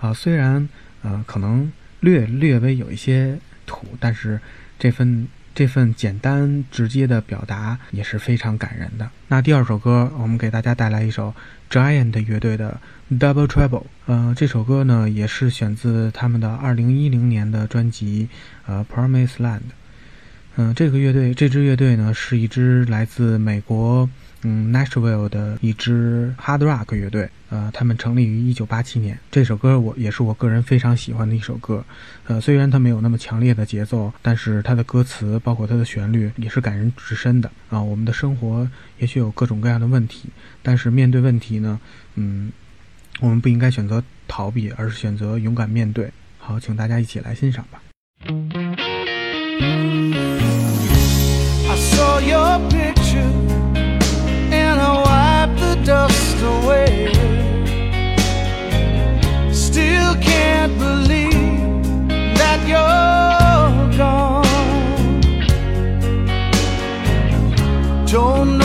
[0.01, 0.67] 啊，虽然
[1.01, 1.71] 呃可能
[2.01, 3.39] 略略微有一些。
[3.65, 4.39] 土，但是
[4.77, 9.09] 这份这份简单直接的表达也是非常感人的。
[9.27, 11.33] 那第二首歌，我们给大家带来一首
[11.69, 12.79] Giant 乐队的
[13.11, 13.83] Double Trouble。
[14.05, 18.29] 呃，这首歌呢也是选自他们的2010年的专辑
[18.65, 19.61] 呃 Promise Land。
[20.55, 24.09] 嗯，这个乐队这支乐队呢是一支来自美国。
[24.45, 29.17] 嗯，Nashville 的一支 Hard Rock 乐队，呃，他们成立于1987年。
[29.31, 31.83] 这首歌我也是我个人非常喜欢的一首歌，
[32.27, 37.81] 呃，虽然它没有那么强烈的节奏，但是它的歌词包括它的旋律也是感人至深的啊。
[37.81, 38.69] 我们的生活
[38.99, 40.29] 也许有各种各样的问题，
[40.61, 41.79] 但是面对问题呢，
[42.15, 42.51] 嗯，
[43.21, 46.11] 我们不应该选择逃避，而是选择勇敢面对。
[46.37, 47.81] 好，请大家一起来欣赏吧。
[51.69, 53.72] I saw your picture.
[55.85, 57.11] dust away.
[59.51, 61.83] Still can't believe
[62.37, 64.43] that you're gone.
[68.05, 68.62] Don't